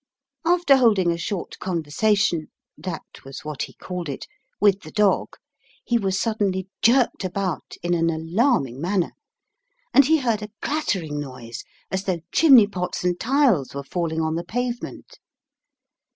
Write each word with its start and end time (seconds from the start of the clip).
After 0.45 0.77
holding 0.77 1.11
a 1.11 1.17
short 1.19 1.59
conversation 1.59 2.47
(that 2.75 3.03
was 3.23 3.45
what 3.45 3.61
he 3.61 3.75
called 3.75 4.09
it) 4.09 4.25
with 4.59 4.79
the 4.81 4.89
dog, 4.89 5.35
he 5.85 5.99
was 5.99 6.19
suddenly 6.19 6.67
jerked 6.81 7.23
about 7.23 7.75
in 7.83 7.93
an 7.93 8.09
alarming 8.09 8.81
manner, 8.81 9.11
and 9.93 10.03
he 10.05 10.17
heard 10.17 10.41
a 10.41 10.49
clattering 10.59 11.19
noise 11.19 11.63
as 11.91 12.05
though 12.05 12.21
chimney 12.31 12.65
pots 12.65 13.03
and 13.03 13.19
tiles 13.19 13.75
were 13.75 13.83
falling 13.83 14.21
on 14.21 14.33
the 14.33 14.43
pavement. 14.43 15.19